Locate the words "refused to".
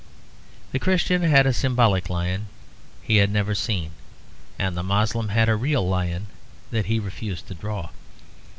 6.99-7.53